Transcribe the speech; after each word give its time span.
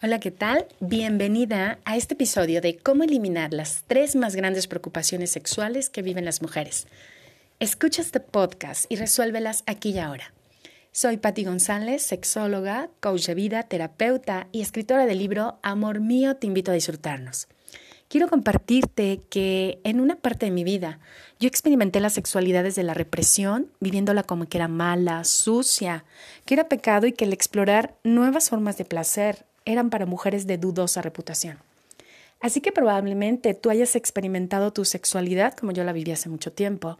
Hola, 0.00 0.20
¿qué 0.20 0.30
tal? 0.30 0.64
Bienvenida 0.78 1.80
a 1.84 1.96
este 1.96 2.14
episodio 2.14 2.60
de 2.60 2.78
cómo 2.78 3.02
eliminar 3.02 3.52
las 3.52 3.82
tres 3.88 4.14
más 4.14 4.36
grandes 4.36 4.68
preocupaciones 4.68 5.32
sexuales 5.32 5.90
que 5.90 6.02
viven 6.02 6.24
las 6.24 6.40
mujeres. 6.40 6.86
Escucha 7.58 8.02
este 8.02 8.20
podcast 8.20 8.84
y 8.88 8.94
resuélvelas 8.94 9.64
aquí 9.66 9.90
y 9.90 9.98
ahora. 9.98 10.32
Soy 10.92 11.16
Patti 11.16 11.42
González, 11.42 12.00
sexóloga, 12.02 12.90
coach 13.00 13.26
de 13.26 13.34
vida, 13.34 13.64
terapeuta 13.64 14.46
y 14.52 14.60
escritora 14.60 15.04
del 15.04 15.18
libro 15.18 15.58
Amor 15.64 15.98
mío, 15.98 16.36
te 16.36 16.46
invito 16.46 16.70
a 16.70 16.74
disfrutarnos. 16.74 17.48
Quiero 18.06 18.28
compartirte 18.28 19.20
que 19.28 19.80
en 19.82 19.98
una 19.98 20.14
parte 20.14 20.46
de 20.46 20.52
mi 20.52 20.62
vida 20.62 21.00
yo 21.40 21.48
experimenté 21.48 21.98
la 21.98 22.08
sexualidad 22.08 22.62
desde 22.62 22.84
la 22.84 22.94
represión, 22.94 23.72
viviéndola 23.80 24.22
como 24.22 24.48
que 24.48 24.58
era 24.58 24.68
mala, 24.68 25.24
sucia, 25.24 26.04
que 26.44 26.54
era 26.54 26.68
pecado 26.68 27.08
y 27.08 27.12
que 27.12 27.24
el 27.24 27.32
explorar 27.32 27.96
nuevas 28.04 28.48
formas 28.48 28.78
de 28.78 28.84
placer, 28.84 29.47
eran 29.68 29.90
para 29.90 30.06
mujeres 30.06 30.46
de 30.46 30.56
dudosa 30.56 31.02
reputación. 31.02 31.58
Así 32.40 32.60
que 32.60 32.72
probablemente 32.72 33.52
tú 33.52 33.68
hayas 33.68 33.96
experimentado 33.96 34.72
tu 34.72 34.84
sexualidad 34.84 35.54
como 35.54 35.72
yo 35.72 35.84
la 35.84 35.92
viví 35.92 36.10
hace 36.10 36.28
mucho 36.28 36.52
tiempo. 36.52 36.98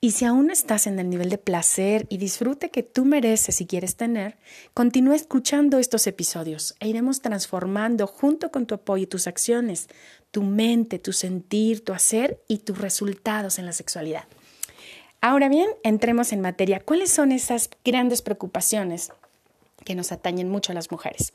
Y 0.00 0.10
si 0.10 0.26
aún 0.26 0.50
estás 0.50 0.86
en 0.86 0.98
el 0.98 1.08
nivel 1.08 1.30
de 1.30 1.38
placer 1.38 2.06
y 2.10 2.18
disfrute 2.18 2.70
que 2.70 2.82
tú 2.82 3.06
mereces 3.06 3.62
y 3.62 3.66
quieres 3.66 3.96
tener, 3.96 4.36
continúa 4.74 5.16
escuchando 5.16 5.78
estos 5.78 6.06
episodios 6.06 6.74
e 6.78 6.88
iremos 6.88 7.22
transformando 7.22 8.06
junto 8.06 8.50
con 8.50 8.66
tu 8.66 8.74
apoyo 8.74 9.04
y 9.04 9.06
tus 9.06 9.26
acciones, 9.26 9.88
tu 10.30 10.42
mente, 10.42 10.98
tu 10.98 11.14
sentir, 11.14 11.82
tu 11.82 11.94
hacer 11.94 12.38
y 12.48 12.58
tus 12.58 12.76
resultados 12.76 13.58
en 13.58 13.64
la 13.64 13.72
sexualidad. 13.72 14.24
Ahora 15.22 15.48
bien, 15.48 15.70
entremos 15.84 16.34
en 16.34 16.42
materia. 16.42 16.80
¿Cuáles 16.80 17.10
son 17.10 17.32
esas 17.32 17.70
grandes 17.82 18.20
preocupaciones 18.20 19.10
que 19.84 19.94
nos 19.94 20.12
atañen 20.12 20.48
mucho 20.48 20.72
a 20.72 20.74
las 20.74 20.90
mujeres. 20.90 21.32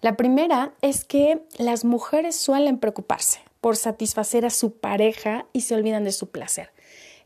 La 0.00 0.16
primera 0.16 0.72
es 0.82 1.04
que 1.04 1.42
las 1.58 1.84
mujeres 1.84 2.36
suelen 2.36 2.78
preocuparse 2.78 3.40
por 3.60 3.76
satisfacer 3.76 4.44
a 4.44 4.50
su 4.50 4.72
pareja 4.72 5.46
y 5.52 5.62
se 5.62 5.74
olvidan 5.74 6.04
de 6.04 6.12
su 6.12 6.30
placer. 6.30 6.70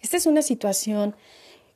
Esta 0.02 0.16
es 0.16 0.26
una 0.26 0.42
situación 0.42 1.16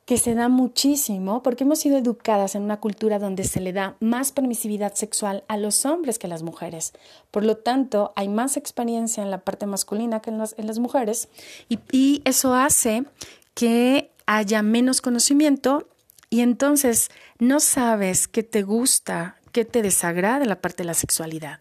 que 0.05 0.17
se 0.17 0.35
da 0.35 0.49
muchísimo 0.49 1.41
porque 1.41 1.63
hemos 1.63 1.79
sido 1.79 1.97
educadas 1.97 2.55
en 2.55 2.63
una 2.63 2.79
cultura 2.79 3.17
donde 3.17 3.43
se 3.43 3.61
le 3.61 3.71
da 3.71 3.95
más 3.99 4.31
permisividad 4.31 4.93
sexual 4.93 5.43
a 5.47 5.57
los 5.57 5.85
hombres 5.85 6.19
que 6.19 6.27
a 6.27 6.29
las 6.29 6.43
mujeres. 6.43 6.93
Por 7.29 7.45
lo 7.45 7.57
tanto, 7.57 8.11
hay 8.15 8.27
más 8.27 8.57
experiencia 8.57 9.23
en 9.23 9.31
la 9.31 9.39
parte 9.39 9.65
masculina 9.65 10.21
que 10.21 10.29
en 10.29 10.37
las, 10.37 10.79
mujeres 10.79 11.29
y 11.69 12.21
eso 12.25 12.53
hace 12.53 13.05
que 13.53 14.11
haya 14.25 14.61
menos 14.63 15.01
conocimiento 15.01 15.87
y 16.31 16.39
entonces 16.39 17.11
no 17.37 17.59
sabes 17.59 18.27
qué 18.29 18.41
te 18.41 18.63
gusta, 18.63 19.35
qué 19.51 19.65
te 19.65 19.81
desagrada 19.81 20.45
la 20.45 20.61
parte 20.61 20.83
de 20.83 20.87
la 20.87 20.93
sexualidad. 20.93 21.59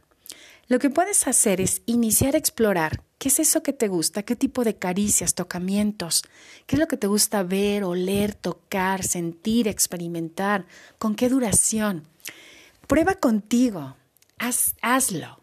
Lo 0.69 0.79
que 0.79 0.91
puedes 0.91 1.27
hacer 1.27 1.61
es 1.61 1.83
iniciar 1.87 2.37
a 2.37 2.39
explorar 2.39 3.03
qué 3.19 3.29
es 3.29 3.41
eso 3.41 3.65
que 3.65 3.73
te 3.73 3.89
gusta, 3.89 4.23
qué 4.23 4.37
tipo 4.37 4.62
de 4.62 4.77
caricias, 4.77 5.35
tocamientos, 5.35 6.23
qué 6.69 6.77
es 6.77 6.81
lo 6.81 6.87
que 6.87 6.97
te 6.97 7.09
gusta 7.09 7.43
ver, 7.43 7.83
oler, 7.83 8.37
tocar, 8.37 9.03
sentir, 9.03 9.67
experimentar, 9.67 10.67
con 10.99 11.17
qué 11.17 11.29
duración. 11.29 12.07
Prueba 12.87 13.17
contigo, 13.17 13.97
hazlo. 14.39 15.41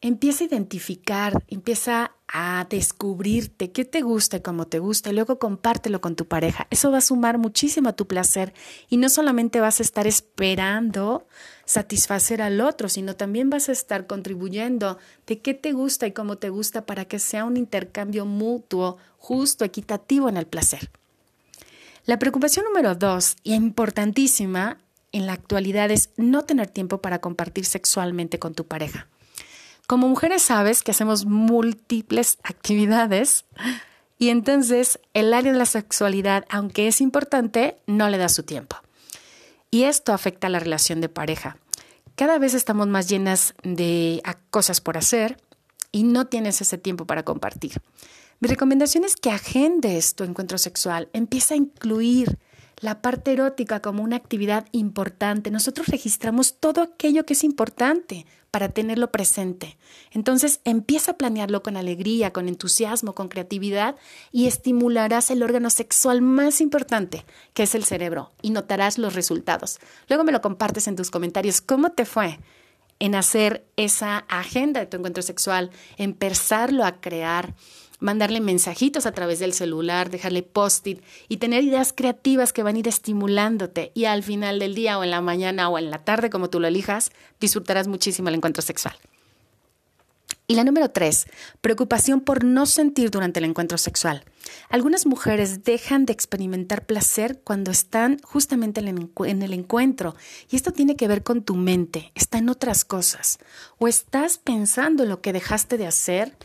Empieza 0.00 0.42
a 0.42 0.48
identificar, 0.48 1.44
empieza 1.46 2.15
a 2.38 2.66
descubrirte 2.68 3.72
qué 3.72 3.86
te 3.86 4.02
gusta 4.02 4.36
y 4.36 4.40
cómo 4.42 4.66
te 4.66 4.78
gusta 4.78 5.08
y 5.08 5.14
luego 5.14 5.38
compártelo 5.38 6.02
con 6.02 6.16
tu 6.16 6.26
pareja. 6.26 6.66
Eso 6.68 6.90
va 6.90 6.98
a 6.98 7.00
sumar 7.00 7.38
muchísimo 7.38 7.88
a 7.88 7.94
tu 7.94 8.06
placer 8.06 8.52
y 8.90 8.98
no 8.98 9.08
solamente 9.08 9.58
vas 9.58 9.80
a 9.80 9.82
estar 9.82 10.06
esperando 10.06 11.26
satisfacer 11.64 12.42
al 12.42 12.60
otro, 12.60 12.90
sino 12.90 13.16
también 13.16 13.48
vas 13.48 13.70
a 13.70 13.72
estar 13.72 14.06
contribuyendo 14.06 14.98
de 15.26 15.40
qué 15.40 15.54
te 15.54 15.72
gusta 15.72 16.06
y 16.06 16.12
cómo 16.12 16.36
te 16.36 16.50
gusta 16.50 16.84
para 16.84 17.06
que 17.06 17.18
sea 17.18 17.46
un 17.46 17.56
intercambio 17.56 18.26
mutuo, 18.26 18.98
justo, 19.16 19.64
equitativo 19.64 20.28
en 20.28 20.36
el 20.36 20.46
placer. 20.46 20.90
La 22.04 22.18
preocupación 22.18 22.66
número 22.66 22.94
dos, 22.94 23.36
y 23.44 23.54
importantísima 23.54 24.76
en 25.10 25.24
la 25.24 25.32
actualidad, 25.32 25.90
es 25.90 26.10
no 26.18 26.42
tener 26.42 26.68
tiempo 26.68 27.00
para 27.00 27.22
compartir 27.22 27.64
sexualmente 27.64 28.38
con 28.38 28.54
tu 28.54 28.66
pareja. 28.66 29.08
Como 29.86 30.08
mujeres 30.08 30.42
sabes 30.42 30.82
que 30.82 30.90
hacemos 30.90 31.26
múltiples 31.26 32.38
actividades 32.42 33.44
y 34.18 34.30
entonces 34.30 34.98
el 35.14 35.32
área 35.32 35.52
de 35.52 35.58
la 35.58 35.66
sexualidad, 35.66 36.44
aunque 36.48 36.88
es 36.88 37.00
importante, 37.00 37.78
no 37.86 38.08
le 38.08 38.18
da 38.18 38.28
su 38.28 38.42
tiempo. 38.42 38.76
Y 39.70 39.84
esto 39.84 40.12
afecta 40.12 40.48
a 40.48 40.50
la 40.50 40.58
relación 40.58 41.00
de 41.00 41.08
pareja. 41.08 41.58
Cada 42.16 42.38
vez 42.38 42.54
estamos 42.54 42.88
más 42.88 43.08
llenas 43.08 43.54
de 43.62 44.22
cosas 44.50 44.80
por 44.80 44.96
hacer 44.96 45.36
y 45.92 46.02
no 46.02 46.26
tienes 46.26 46.60
ese 46.60 46.78
tiempo 46.78 47.06
para 47.06 47.24
compartir. 47.24 47.80
Mi 48.40 48.48
recomendación 48.48 49.04
es 49.04 49.16
que 49.16 49.30
agendes 49.30 50.14
tu 50.14 50.24
encuentro 50.24 50.58
sexual, 50.58 51.08
empieza 51.12 51.54
a 51.54 51.58
incluir 51.58 52.38
la 52.80 53.00
parte 53.00 53.32
erótica 53.32 53.80
como 53.80 54.02
una 54.02 54.16
actividad 54.16 54.66
importante. 54.72 55.50
Nosotros 55.50 55.88
registramos 55.88 56.56
todo 56.58 56.82
aquello 56.82 57.24
que 57.24 57.32
es 57.32 57.44
importante 57.44 58.26
para 58.50 58.68
tenerlo 58.68 59.10
presente. 59.10 59.76
Entonces 60.12 60.60
empieza 60.64 61.12
a 61.12 61.16
planearlo 61.16 61.62
con 61.62 61.76
alegría, 61.76 62.32
con 62.32 62.48
entusiasmo, 62.48 63.14
con 63.14 63.28
creatividad 63.28 63.96
y 64.32 64.46
estimularás 64.46 65.30
el 65.30 65.42
órgano 65.42 65.70
sexual 65.70 66.22
más 66.22 66.60
importante, 66.60 67.24
que 67.54 67.64
es 67.64 67.74
el 67.74 67.84
cerebro, 67.84 68.32
y 68.42 68.50
notarás 68.50 68.98
los 68.98 69.14
resultados. 69.14 69.78
Luego 70.08 70.24
me 70.24 70.32
lo 70.32 70.40
compartes 70.40 70.88
en 70.88 70.96
tus 70.96 71.10
comentarios. 71.10 71.60
¿Cómo 71.60 71.92
te 71.92 72.04
fue? 72.04 72.38
en 72.98 73.14
hacer 73.14 73.66
esa 73.76 74.18
agenda 74.28 74.80
de 74.80 74.86
tu 74.86 74.96
encuentro 74.96 75.22
sexual, 75.22 75.70
empezarlo 75.98 76.84
a 76.84 77.00
crear, 77.00 77.54
mandarle 77.98 78.40
mensajitos 78.40 79.06
a 79.06 79.12
través 79.12 79.38
del 79.38 79.52
celular, 79.52 80.10
dejarle 80.10 80.42
post-it 80.42 81.02
y 81.28 81.38
tener 81.38 81.64
ideas 81.64 81.92
creativas 81.92 82.52
que 82.52 82.62
van 82.62 82.76
a 82.76 82.78
ir 82.78 82.88
estimulándote 82.88 83.92
y 83.94 84.04
al 84.04 84.22
final 84.22 84.58
del 84.58 84.74
día 84.74 84.98
o 84.98 85.04
en 85.04 85.10
la 85.10 85.20
mañana 85.20 85.68
o 85.68 85.78
en 85.78 85.90
la 85.90 86.04
tarde, 86.04 86.30
como 86.30 86.50
tú 86.50 86.60
lo 86.60 86.68
elijas, 86.68 87.10
disfrutarás 87.40 87.88
muchísimo 87.88 88.28
el 88.28 88.34
encuentro 88.34 88.62
sexual. 88.62 88.96
Y 90.48 90.54
la 90.54 90.62
número 90.62 90.90
tres, 90.90 91.26
preocupación 91.60 92.20
por 92.20 92.44
no 92.44 92.66
sentir 92.66 93.10
durante 93.10 93.40
el 93.40 93.46
encuentro 93.46 93.78
sexual. 93.78 94.24
Algunas 94.68 95.04
mujeres 95.04 95.64
dejan 95.64 96.06
de 96.06 96.12
experimentar 96.12 96.86
placer 96.86 97.40
cuando 97.42 97.72
están 97.72 98.20
justamente 98.22 98.80
en 98.80 99.42
el 99.42 99.52
encuentro 99.52 100.14
y 100.48 100.54
esto 100.54 100.70
tiene 100.70 100.94
que 100.94 101.08
ver 101.08 101.24
con 101.24 101.42
tu 101.42 101.56
mente, 101.56 102.12
está 102.14 102.38
en 102.38 102.48
otras 102.48 102.84
cosas. 102.84 103.40
O 103.78 103.88
estás 103.88 104.38
pensando 104.38 105.02
en 105.02 105.08
lo 105.08 105.20
que 105.20 105.32
dejaste 105.32 105.78
de 105.78 105.88
hacer 105.88 106.36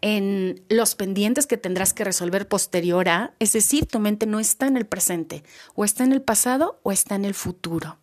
en 0.00 0.62
los 0.68 0.94
pendientes 0.94 1.46
que 1.46 1.56
tendrás 1.56 1.94
que 1.94 2.04
resolver 2.04 2.48
posterior 2.48 3.08
a, 3.08 3.34
es 3.38 3.52
decir, 3.52 3.86
tu 3.86 3.98
mente 3.98 4.26
no 4.26 4.40
está 4.40 4.66
en 4.66 4.76
el 4.76 4.86
presente, 4.86 5.42
o 5.74 5.84
está 5.84 6.04
en 6.04 6.12
el 6.12 6.22
pasado 6.22 6.78
o 6.82 6.92
está 6.92 7.14
en 7.14 7.24
el 7.24 7.34
futuro. 7.34 7.98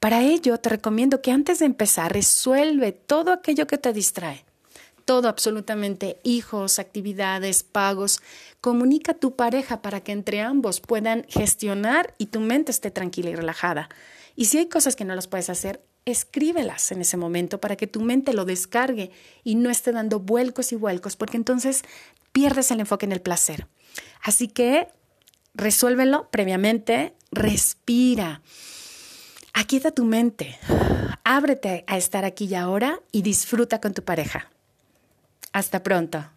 Para 0.00 0.22
ello, 0.22 0.58
te 0.58 0.68
recomiendo 0.68 1.22
que 1.22 1.30
antes 1.30 1.58
de 1.58 1.66
empezar 1.66 2.12
resuelve 2.12 2.92
todo 2.92 3.32
aquello 3.32 3.66
que 3.66 3.78
te 3.78 3.92
distrae. 3.92 4.44
Todo, 5.04 5.28
absolutamente, 5.28 6.18
hijos, 6.22 6.78
actividades, 6.78 7.62
pagos. 7.62 8.20
Comunica 8.62 9.12
a 9.12 9.16
tu 9.16 9.36
pareja 9.36 9.82
para 9.82 10.00
que 10.00 10.12
entre 10.12 10.40
ambos 10.40 10.80
puedan 10.80 11.26
gestionar 11.28 12.14
y 12.16 12.26
tu 12.26 12.40
mente 12.40 12.70
esté 12.72 12.90
tranquila 12.90 13.30
y 13.30 13.34
relajada. 13.34 13.90
Y 14.34 14.46
si 14.46 14.58
hay 14.58 14.66
cosas 14.66 14.96
que 14.96 15.04
no 15.04 15.14
las 15.14 15.28
puedes 15.28 15.50
hacer, 15.50 15.82
escríbelas 16.06 16.92
en 16.92 17.00
ese 17.00 17.16
momento 17.16 17.60
para 17.60 17.76
que 17.76 17.86
tu 17.86 18.00
mente 18.00 18.32
lo 18.32 18.44
descargue 18.44 19.10
y 19.42 19.54
no 19.54 19.70
esté 19.70 19.92
dando 19.92 20.20
vuelcos 20.20 20.72
y 20.72 20.76
vuelcos, 20.76 21.16
porque 21.16 21.36
entonces 21.36 21.82
pierdes 22.32 22.70
el 22.70 22.80
enfoque 22.80 23.06
en 23.06 23.12
el 23.12 23.20
placer. 23.20 23.68
Así 24.22 24.48
que 24.48 24.88
resuélvelo 25.54 26.30
previamente, 26.30 27.14
respira, 27.30 28.42
aquieta 29.52 29.92
tu 29.92 30.04
mente, 30.04 30.58
ábrete 31.24 31.84
a 31.86 31.96
estar 31.96 32.24
aquí 32.24 32.46
y 32.46 32.54
ahora 32.54 33.00
y 33.12 33.22
disfruta 33.22 33.80
con 33.80 33.94
tu 33.94 34.02
pareja. 34.04 34.50
Hasta 35.52 35.82
pronto. 35.82 36.28